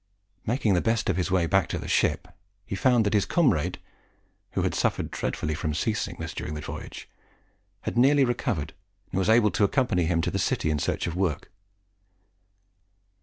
Making 0.47 0.73
the 0.73 0.81
best 0.81 1.11
of 1.11 1.15
his 1.15 1.29
way 1.29 1.45
back 1.45 1.69
to 1.69 1.77
the 1.77 1.87
ship, 1.87 2.27
he 2.65 2.73
found 2.75 3.05
that 3.05 3.13
his 3.13 3.23
comrade, 3.27 3.77
who 4.53 4.63
had 4.63 4.73
suffered 4.73 5.11
dreadfully 5.11 5.53
from 5.53 5.75
sea 5.75 5.93
sickness 5.93 6.33
during 6.33 6.55
the 6.55 6.61
voyage, 6.61 7.07
had 7.81 7.99
nearly 7.99 8.25
recovered, 8.25 8.73
and 9.11 9.19
was 9.19 9.29
able 9.29 9.51
to 9.51 9.63
accompany 9.63 10.05
him 10.05 10.17
into 10.17 10.31
the 10.31 10.39
City 10.39 10.71
in 10.71 10.79
search 10.79 11.05
of 11.05 11.15
work. 11.15 11.51